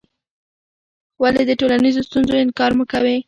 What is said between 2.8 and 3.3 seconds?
کوې؟